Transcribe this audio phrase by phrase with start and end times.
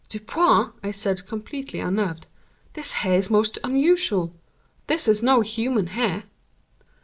[0.09, 2.25] "Dupin!" I said, completely unnerved;
[2.73, 6.23] "this hair is most unusual—this is no human hair."